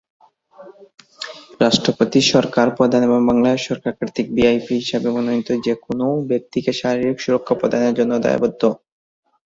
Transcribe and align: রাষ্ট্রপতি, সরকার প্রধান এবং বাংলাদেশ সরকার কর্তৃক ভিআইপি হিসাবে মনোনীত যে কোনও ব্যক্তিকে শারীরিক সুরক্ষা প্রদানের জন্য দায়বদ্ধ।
রাষ্ট্রপতি, 1.61 2.19
সরকার 2.33 2.67
প্রধান 2.77 3.01
এবং 3.03 3.19
বাংলাদেশ 3.29 3.61
সরকার 3.69 3.91
কর্তৃক 3.99 4.27
ভিআইপি 4.35 4.73
হিসাবে 4.81 5.07
মনোনীত 5.15 5.49
যে 5.65 5.73
কোনও 5.85 6.07
ব্যক্তিকে 6.29 6.71
শারীরিক 6.79 7.17
সুরক্ষা 7.21 7.53
প্রদানের 7.59 7.97
জন্য 7.99 8.13
দায়বদ্ধ। 8.25 8.61